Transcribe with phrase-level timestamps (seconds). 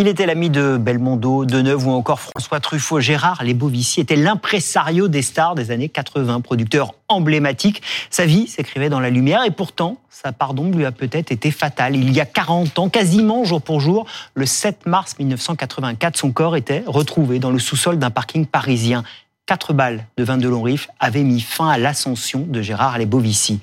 [0.00, 3.00] Il était l'ami de Belmondo, Deneuve ou encore François Truffaut.
[3.00, 7.82] Gérard Lebovici était l'impresario des stars des années 80, producteur emblématique.
[8.10, 11.50] Sa vie s'écrivait dans la lumière et pourtant, sa part d'ombre lui a peut-être été
[11.50, 11.96] fatale.
[11.96, 16.56] Il y a 40 ans, quasiment jour pour jour, le 7 mars 1984, son corps
[16.56, 19.02] était retrouvé dans le sous-sol d'un parking parisien.
[19.48, 23.60] Quatre balles de vin de long rif avaient mis fin à l'ascension de Gérard Lebovici.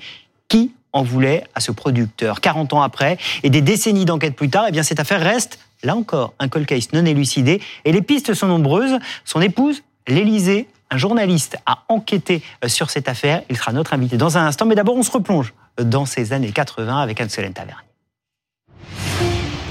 [0.48, 2.40] Qui en voulait à ce producteur?
[2.40, 5.94] 40 ans après et des décennies d'enquête plus tard, eh bien cette affaire reste Là
[5.94, 7.62] encore, un cold non élucidé.
[7.84, 8.98] Et les pistes sont nombreuses.
[9.24, 13.42] Son épouse, l'Élysée, un journaliste, a enquêté euh, sur cette affaire.
[13.48, 14.66] Il sera notre invité dans un instant.
[14.66, 17.86] Mais d'abord, on se replonge dans ces années 80 avec Anne-Solène Tavernier.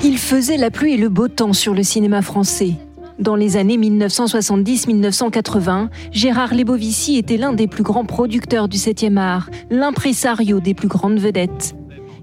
[0.01, 2.75] Il faisait la pluie et le beau temps sur le cinéma français.
[3.17, 9.49] Dans les années 1970-1980, Gérard Lebovici était l'un des plus grands producteurs du 7e art,
[9.69, 11.77] l'impresario des plus grandes vedettes.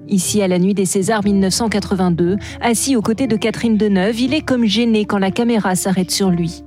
[0.08, 4.42] Ici, à la nuit des Césars 1982, assis aux côtés de Catherine Deneuve, il est
[4.42, 6.62] comme gêné quand la caméra s'arrête sur lui.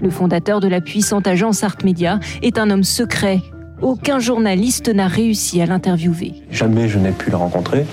[0.00, 3.38] Le fondateur de la puissante agence Art Media est un homme secret.
[3.82, 6.32] Aucun journaliste n'a réussi à l'interviewer.
[6.50, 7.86] Jamais je n'ai pu le rencontrer.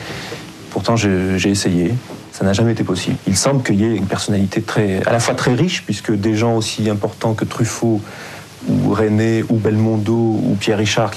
[0.72, 1.94] Pourtant, j'ai essayé.
[2.38, 3.18] Ça n'a jamais été possible.
[3.26, 6.36] Il semble qu'il y ait une personnalité très, à la fois très riche, puisque des
[6.36, 8.00] gens aussi importants que Truffaut,
[8.70, 11.10] ou René, ou Belmondo, ou Pierre Richard,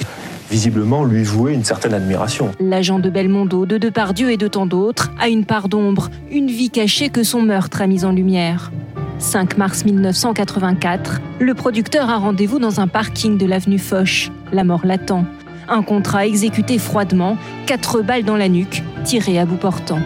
[0.50, 2.52] visiblement lui vouer une certaine admiration.
[2.58, 6.70] L'agent de Belmondo, de Depardieu et de tant d'autres a une part d'ombre, une vie
[6.70, 8.72] cachée que son meurtre a mise en lumière.
[9.18, 14.30] 5 mars 1984, le producteur a rendez-vous dans un parking de l'avenue Foch.
[14.54, 15.26] La mort l'attend.
[15.68, 20.00] Un contrat exécuté froidement, quatre balles dans la nuque, tirées à bout portant.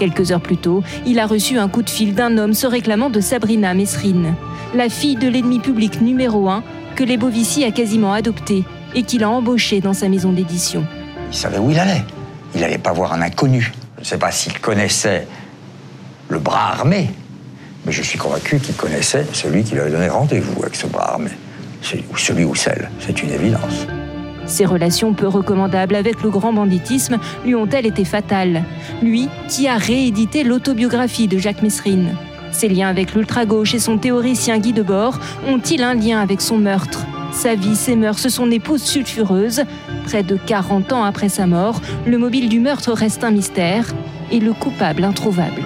[0.00, 3.10] Quelques heures plus tôt, il a reçu un coup de fil d'un homme se réclamant
[3.10, 4.34] de Sabrina Mesrine,
[4.74, 6.64] la fille de l'ennemi public numéro un
[6.96, 10.86] que les Bovici a quasiment adopté et qu'il a embauché dans sa maison d'édition.
[11.30, 12.02] Il savait où il allait.
[12.54, 13.74] Il n'allait pas voir un inconnu.
[13.96, 15.28] Je ne sais pas s'il connaissait
[16.30, 17.10] le bras armé,
[17.84, 21.10] mais je suis convaincu qu'il connaissait celui qui lui avait donné rendez-vous avec ce bras
[21.10, 21.30] armé.
[22.10, 23.86] Ou celui ou celle, c'est une évidence.
[24.50, 28.64] Ses relations peu recommandables avec le grand banditisme lui ont-elles été fatales
[29.00, 32.16] Lui qui a réédité l'autobiographie de Jacques Messrine.
[32.50, 37.06] Ses liens avec l'ultra-gauche et son théoricien Guy Debord ont-ils un lien avec son meurtre
[37.32, 39.62] sa vie, ses mœurs, son épouse sulfureuse.
[40.04, 43.86] Près de 40 ans après sa mort, le mobile du meurtre reste un mystère
[44.32, 45.62] et le coupable introuvable.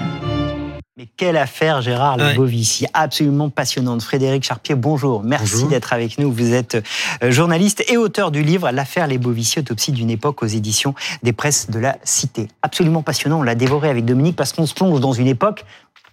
[1.04, 4.03] Mais quelle affaire, Gérard Lebovici, absolument passionnante.
[4.03, 5.22] Frédéric Charpier, bonjour.
[5.22, 6.32] Merci d'être avec nous.
[6.32, 6.82] Vous êtes
[7.22, 11.69] euh, journaliste et auteur du livre L'affaire Lebovici, autopsie d'une époque aux éditions des presses
[11.69, 12.48] de la Cité.
[12.62, 13.41] Absolument passionnant.
[13.41, 15.66] On l'a dévoré avec Dominique parce qu'on se plonge dans une époque,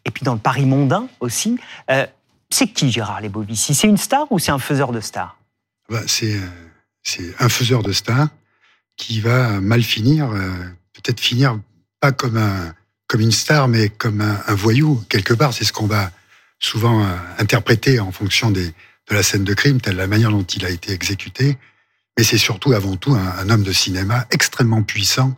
[0.04, 1.58] et puis dans le Paris mondain aussi.
[1.90, 2.06] Euh,
[2.50, 5.38] c'est qui Gérard Lebovici C'est une star ou c'est un faiseur de stars?
[5.90, 6.36] Bah, c'est
[7.40, 8.28] un faiseur de stars
[8.98, 10.52] qui va mal finir, euh,
[10.92, 11.58] peut-être finir
[12.02, 12.74] pas comme un
[13.12, 15.54] comme une star, mais comme un, voyou quelque part.
[15.54, 16.12] C'est ce qu'on va
[16.60, 17.08] souvent euh,
[17.40, 20.70] interpréter en fonction des, de la scène de crime, telle la manière dont il a
[20.70, 21.58] été exécuté.
[22.18, 25.36] Mais c'est surtout, avant tout, un, homme de cinéma extrêmement puissant.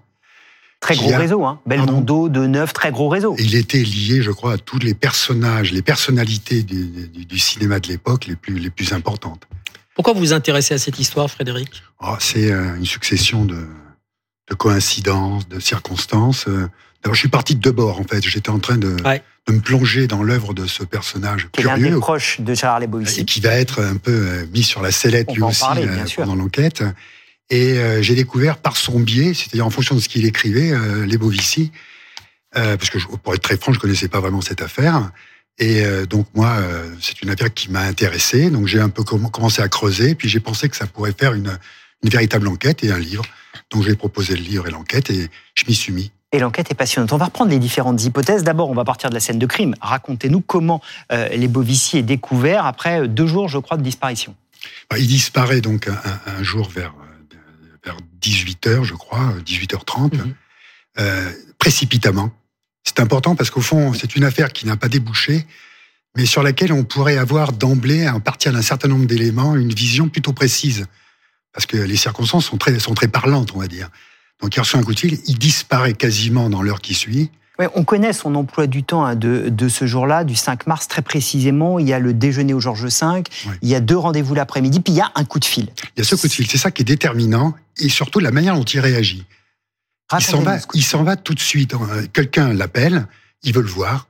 [0.82, 1.62] Très gros réseau, hein.
[1.66, 3.36] Belmondo, De Neuf, très gros réseau.
[3.40, 7.80] Il était lié, je crois, à tous les personnages, les personnalités du, du, du cinéma
[7.80, 9.48] de l'époque les plus, les plus importantes.
[9.96, 11.82] Pourquoi vous vous intéressez à cette histoire, Frédéric?
[12.02, 13.66] Oh, C'est euh, une succession de,
[14.50, 16.48] de, coïncidences, de circonstances.
[17.06, 17.10] Euh.
[17.10, 18.24] D'abord, je suis parti de Debord, en fait.
[18.24, 21.86] J'étais en train de, de, me plonger dans l'œuvre de ce personnage qui curieux.
[21.86, 23.22] Est un des proches de Charles Lebovici.
[23.22, 25.66] Et qui va être un peu euh, mis sur la sellette, lui aussi,
[26.16, 26.84] pendant l'enquête.
[27.50, 31.72] Et j'ai découvert par son biais, c'est-à-dire en fonction de ce qu'il écrivait, euh, Lebovici,
[32.54, 35.12] parce que pour être très franc, je connaissais pas vraiment cette affaire.
[35.60, 38.50] Et euh, donc moi, euh, c'est une affaire qui m'a intéressé.
[38.50, 41.58] Donc j'ai un peu commencé à creuser, puis j'ai pensé que ça pourrait faire une,
[42.04, 43.24] une véritable enquête et un livre.
[43.70, 46.12] Donc j'ai proposé le livre et l'enquête et je m'y suis mis.
[46.34, 47.14] Et l'enquête est passionnante.
[47.14, 48.44] On va reprendre les différentes hypothèses.
[48.44, 49.76] D'abord, on va partir de la scène de crime.
[49.80, 54.36] Racontez-nous comment euh, les Bovici est découvert après deux jours, je crois, de disparition.
[54.90, 56.96] Bah, il disparaît donc un, un jour vers,
[57.86, 60.34] vers 18h, je crois, 18h30, mhm.
[61.00, 62.32] euh, précipitamment.
[62.84, 65.46] C'est important parce qu'au fond, c'est une affaire qui n'a pas débouché,
[66.16, 70.10] mais sur laquelle on pourrait avoir d'emblée, à partir d'un certain nombre d'éléments, une vision
[70.10, 70.88] plutôt précise.
[71.54, 73.90] Parce que les circonstances sont très, sont très parlantes, on va dire.
[74.44, 77.32] Donc il reçoit un coup de fil, il disparaît quasiment dans l'heure qui suit.
[77.76, 81.02] on connaît son emploi du temps hein, de, de, ce jour-là, du 5 mars très
[81.02, 81.80] précisément.
[81.80, 83.24] Il y a le déjeuner au Georges V,
[83.62, 85.70] il y a deux rendez-vous l'après-midi, puis il y a un coup de fil.
[85.96, 88.32] Il y a ce coup de fil, c'est ça qui est déterminant, et surtout la
[88.32, 89.26] manière dont il réagit.
[90.12, 91.74] Il s'en va, il s'en va tout de suite.
[91.74, 91.88] Hein.
[92.12, 93.08] Quelqu'un l'appelle,
[93.44, 94.08] il veut le voir.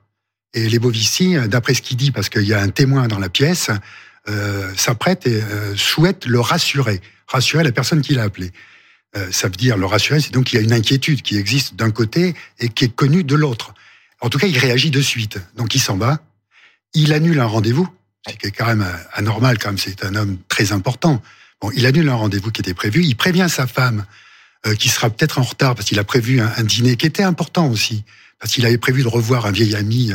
[0.52, 3.28] Et les Bovici, d'après ce qu'il dit, parce qu'il y a un témoin dans la
[3.28, 3.70] pièce,
[4.28, 8.50] euh, s'apprête et euh, souhaite le rassurer, rassurer la personne qui l'a appelé.
[9.16, 11.76] Euh, ça veut dire le rassurer, c'est donc qu'il y a une inquiétude qui existe
[11.76, 13.74] d'un côté et qui est connue de l'autre.
[14.20, 15.38] En tout cas, il réagit de suite.
[15.56, 16.18] Donc il s'en va,
[16.94, 17.88] il annule un rendez-vous,
[18.28, 21.22] ce qui est quand même euh, anormal, quand même, c'est un homme très important.
[21.60, 24.04] Bon, il annule un rendez-vous qui était prévu, il prévient sa femme
[24.66, 27.68] euh, qui sera peut-être en retard parce qu'il a prévu un, dîner qui était important
[27.68, 28.04] aussi,
[28.40, 30.12] parce qu'il avait prévu de revoir un vieil ami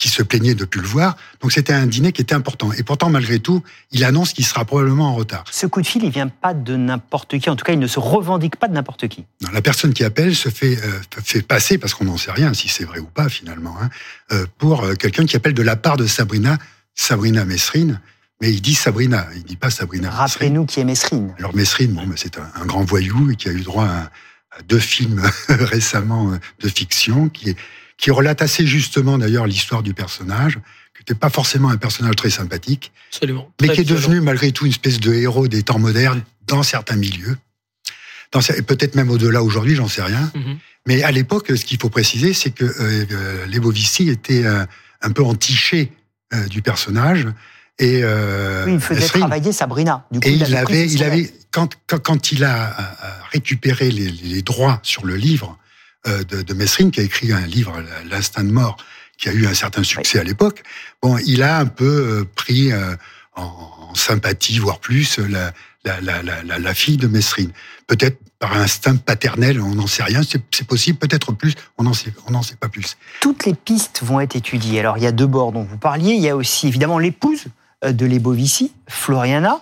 [0.00, 1.14] qui se plaignait de plus le voir.
[1.40, 2.72] Donc c'était un dîner qui était important.
[2.72, 3.62] Et pourtant, malgré tout,
[3.92, 5.44] il annonce qu'il sera probablement en retard.
[5.50, 7.50] Ce coup de fil, il vient pas de n'importe qui.
[7.50, 9.26] En tout cas, il ne se revendique pas de n'importe qui.
[9.52, 12.68] la personne qui appelle se fait, euh, fait passer, parce qu'on n'en sait rien si
[12.68, 13.90] c'est vrai ou pas finalement, hein,
[14.32, 16.56] euh, pour euh, quelqu'un qui appelle de la part de Sabrina,
[16.94, 18.00] Sabrina Mesrine.
[18.40, 20.10] Mais il dit Sabrina, il dit pas Sabrina.
[20.10, 21.34] Rappelez-nous qui est Mesrine.
[21.38, 24.04] Alors Mesrine, bon, c'est un, grand voyou et qui a eu droit à,
[24.56, 25.20] à deux films
[25.50, 27.56] récemment de fiction, qui est
[28.00, 30.54] qui relate assez justement d'ailleurs l'histoire du personnage,
[30.94, 33.52] qui n'était pas forcément un personnage très sympathique, Absolument.
[33.60, 36.96] mais qui est devenu malgré tout une espèce de héros des temps modernes dans certains
[36.96, 37.36] milieux,
[38.32, 40.30] dans, et peut-être même au-delà aujourd'hui, j'en sais rien.
[40.34, 40.58] Mhm.
[40.86, 44.64] Mais à l'époque, ce qu'il faut préciser, c'est que euh, euh les Bovici étaient euh,
[45.02, 45.92] un peu entichés
[46.32, 47.26] euh, du personnage.
[47.78, 50.06] Et euh, oui, il faisait travailler Sabrina.
[50.10, 52.76] Du coup, et il, avait, il avait, quand, quand, quand, il a
[53.30, 55.58] récupéré les, les, droits sur le livre,
[56.06, 58.76] de, de Messrine, qui a écrit un livre, L'instinct de mort,
[59.20, 60.62] qui a eu un certain succès à l'époque.
[61.02, 62.96] Bon, il a un peu euh, pris euh,
[63.36, 65.52] en, sympathie, voire plus, la,
[65.84, 67.50] la, la, la fille de Messrine.
[67.86, 72.12] Peut-être par instinct paternel, on n'en sait rien, c'est possible, peut-être plus, on n'en sait,
[72.26, 72.96] on sait pas plus.
[73.20, 74.80] Toutes les pistes vont être étudiées.
[74.80, 77.46] Alors, il y a deux bords dont vous parliez, il y a aussi évidemment l'épouse
[77.84, 79.60] de Lebovici, Floriana.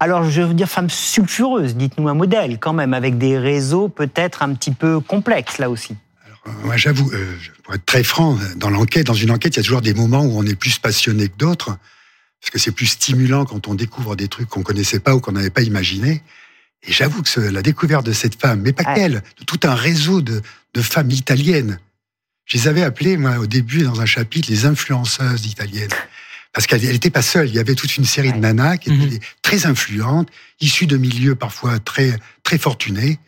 [0.00, 4.42] Alors, je veux dire femme sulfureuse, dites-nous un modèle quand même, avec des réseaux peut-être
[4.42, 5.96] un petit peu complexes là aussi.
[6.26, 9.60] Alors, moi, j'avoue, euh, pour être très franc, dans l'enquête, dans une enquête, il y
[9.60, 11.78] a toujours des moments où on est plus passionné que d'autres,
[12.40, 15.32] parce que c'est plus stimulant quand on découvre des trucs qu'on connaissait pas ou qu'on
[15.32, 16.22] n'avait pas imaginé.
[16.86, 20.20] Et j'avoue que la découverte de cette femme, mais pas qu'elle, de tout un réseau
[20.20, 20.42] de,
[20.74, 21.78] de femmes italiennes.
[22.44, 25.88] Je les avais appelées, moi, au début, dans un chapitre, les influenceuses italiennes
[26.54, 27.48] parce qu'elle n'était pas seule.
[27.48, 29.20] Il y avait toute une série de nanas qui étaient mhm.
[29.42, 30.28] très influentes,
[30.60, 33.18] issues de milieux parfois très très fortunés,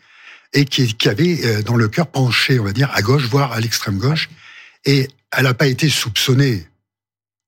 [0.53, 3.51] et qui, qui avaient euh, dans le cœur penché, on va dire, à gauche, voire
[3.51, 4.29] à l'extrême gauche.
[4.85, 6.65] Et elle n'a pas été soupçonnée,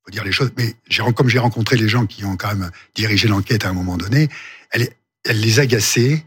[0.03, 0.75] faut dire les choses, mais
[1.15, 4.27] comme j'ai rencontré les gens qui ont quand même dirigé l'enquête à un moment donné,
[4.71, 4.89] elle,
[5.23, 6.25] elle les agaçait,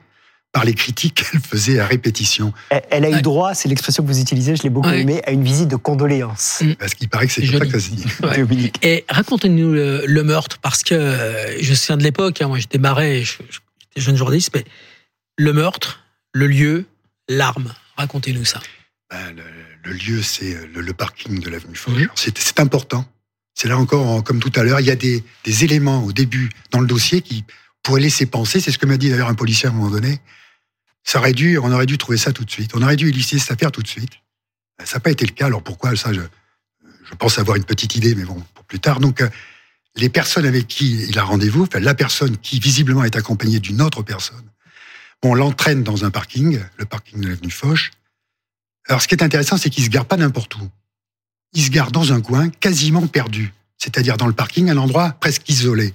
[0.53, 2.53] par les critiques qu'elle faisait à répétition.
[2.91, 5.43] Elle, a eu droit, c'est l'expression que vous utilisez, je l'ai beaucoup aimé, à une
[5.43, 6.61] visite de condoléances.
[6.61, 6.75] Mm.
[6.75, 8.73] Parce qu'il paraît que c'est ça que ça dit.
[8.83, 13.25] Et racontez-nous le, meurtre, parce que euh, je suis de l'époque, hein, moi j'étais marré,
[13.25, 13.45] j'étais
[13.97, 14.65] jeune journaliste, mais
[15.39, 16.85] le meurtre, le lieu,
[17.29, 18.61] l'arme, racontez-nous ça.
[19.11, 19.35] Ben,
[19.85, 21.95] le, lieu, c'est le, parking de l'avenue Foch.
[21.95, 22.09] Mm.
[22.15, 23.05] C'est important.
[23.55, 26.51] C'est là encore, comme tout à l'heure, il y a des, des éléments au début
[26.71, 27.45] dans le dossier qui
[27.83, 30.21] pourraient laisser penser, c'est ce que m'a dit d'ailleurs un policier à un moment donné,
[31.05, 32.73] ça aurait dû, on aurait dû trouver ça tout de suite.
[32.75, 34.13] On aurait dû élucider cette affaire tout de suite.
[34.85, 35.47] Ça n'a pas été le cas.
[35.47, 35.97] Alors pourquoi?
[35.97, 36.21] Ça je,
[37.05, 39.01] je, pense avoir une petite idée, mais bon, pour plus tard.
[39.01, 39.29] Donc, euh,
[39.97, 43.83] les personnes avec qui il a rendez-vous, enfin, la personne qui visiblement est accompagnée d'une
[43.83, 44.45] autre personne,
[45.23, 47.91] on l'entraîne dans un parking, le parking de l'avenue Foch.
[48.89, 50.69] Alors, ce qui est intéressant, c'est qu'il se gare pas n'importe où.
[51.53, 55.49] Il se gare dans un coin quasiment perdu, c'est-à-dire dans le parking, un endroit presque
[55.49, 55.95] isolé.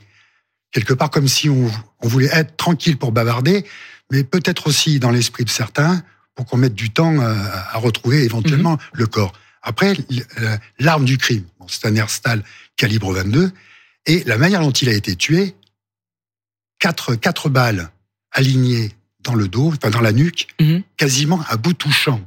[0.71, 1.71] Quelque part comme si on
[2.01, 3.65] voulait être tranquille pour bavarder,
[4.12, 6.04] mais peut-être aussi dans l'esprit de certains
[6.36, 8.80] pour qu'on mette du temps à, retrouver éventuellement mhm.
[8.94, 9.33] le corps.
[9.64, 9.97] Après,
[10.80, 12.44] l'arme du crime, c'est un Herstal
[12.78, 13.52] calibre 22,
[14.06, 15.56] et la manière dont il a été tué,
[16.80, 17.90] quatre, quatre balles
[18.31, 20.83] alignées dans le dos, enfin dans la nuque, mhm.
[20.95, 22.21] quasiment à bout touchant.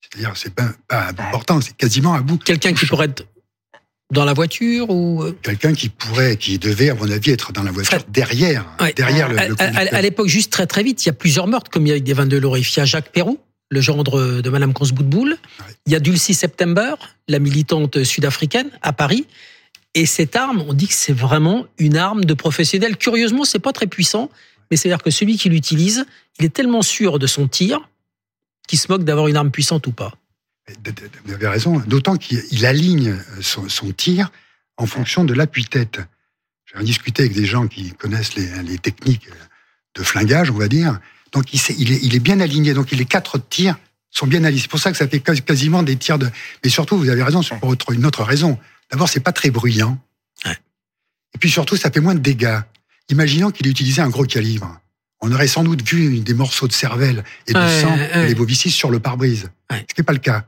[0.00, 2.38] C'est-à-dire, c'est pas, pas important, c'est quasiment à bout.
[2.38, 3.26] Quelqu'un qui pourrait être
[4.12, 7.62] dans la voiture ou euh quelqu'un qui pourrait, qui devait à mon avis être dans
[7.62, 8.64] la voiture derrière,
[8.96, 12.04] derrière le, À, l'époque, juste très très vite, il y a plusieurs meurtres commis avec
[12.04, 12.74] des de l'orif.
[12.74, 15.36] Il y a Jacques Perrou, le gendre de Madame Consboutboul.
[15.86, 16.94] Il y a Dulcie September,
[17.28, 19.26] la militante sud-africaine à Paris.
[19.94, 22.96] Et cette arme, on dit que c'est vraiment une arme de professionnel.
[22.96, 24.30] Curieusement, c'est pas très puissant,
[24.70, 26.06] mais c'est-à-dire que celui qui l'utilise,
[26.38, 27.88] il est tellement sûr de son tir
[28.68, 30.12] qu'il se moque d'avoir une arme puissante ou pas.
[31.24, 34.30] Vous avez raison, d'autant qu'il aligne son, tir
[34.76, 36.00] en fonction de l'appui-tête.
[36.64, 39.28] J'ai discuté avec des gens qui connaissent les, techniques
[39.94, 40.98] de flingage, on va dire.
[41.32, 42.74] Donc il, est, il, est, bien aligné.
[42.74, 43.78] Donc les quatre tirs
[44.10, 44.62] sont bien alignés.
[44.62, 46.28] C'est pour ça que ça fait quasiment des tirs de.
[46.64, 48.58] Mais surtout, vous avez raison, c'est pour une autre raison.
[48.90, 49.98] D'abord, c'est pas très bruyant.
[50.44, 52.60] Et puis surtout, ça fait moins de dégâts.
[53.08, 54.80] Imaginons qu'il ait utilisé un gros calibre
[55.20, 58.70] on aurait sans doute vu des morceaux de cervelle et de sang et des bovicis
[58.70, 59.50] sur le pare-brise.
[59.70, 60.44] Ce n'est pas le cas.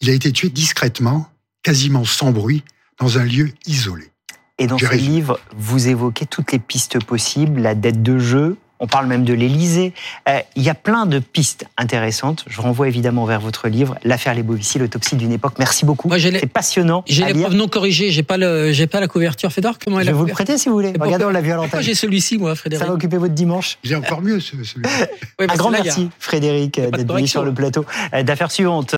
[0.00, 1.30] Il a été tué discrètement,
[1.62, 2.62] quasiment sans bruit,
[2.98, 4.10] dans un lieu isolé.
[4.58, 8.86] Et dans ce livre, vous évoquez toutes les pistes possibles, la dette de jeu, on
[8.86, 9.92] parle même de l'Élysée.
[10.28, 12.44] Euh, il y a plein de pistes intéressantes.
[12.46, 15.54] Je renvoie évidemment vers votre livre, L'affaire Lebovici, l'autopsie d'une époque.
[15.58, 16.10] Merci beaucoup.
[16.16, 17.04] C'est passionnant.
[17.06, 18.10] J'ai les preuves non corrigées.
[18.10, 19.52] J'ai pas le, j'ai pas la couverture.
[19.52, 20.92] Fédor, comment elle Je vais vous le prêter si vous voulez.
[20.98, 21.82] Regardez, on l'a vu à l'antenne.
[21.82, 22.82] J'ai celui-ci, moi, Frédéric.
[22.82, 23.78] Ça va occuper votre dimanche.
[23.82, 24.66] J'ai encore mieux celui.
[25.38, 27.84] Un grand merci, Frédéric, d'être venu sur le plateau.
[28.14, 28.94] Euh, d'affaires suivantes.